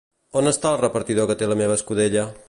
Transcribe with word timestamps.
On 0.39 0.51
està 0.51 0.69
el 0.75 0.79
repartidor 0.79 1.29
que 1.31 1.35
té 1.43 1.49
la 1.53 1.57
meva 1.63 1.77
escudella? 1.81 2.25